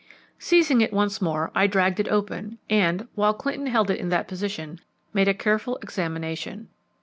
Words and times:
Seizing 0.39 0.81
it 0.81 0.91
once 0.91 1.21
again, 1.21 1.49
I 1.53 1.67
dragged 1.67 1.99
it 1.99 2.07
open 2.07 2.57
and, 2.71 3.07
while 3.13 3.35
Clinton 3.35 3.67
held 3.67 3.91
it 3.91 3.99
in 3.99 4.09
that 4.09 4.27
position, 4.27 4.79
made 5.13 5.27
a 5.27 5.33
careful 5.35 5.77
examination. 5.83 6.69